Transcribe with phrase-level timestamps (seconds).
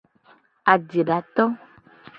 [0.73, 1.45] Ajedato.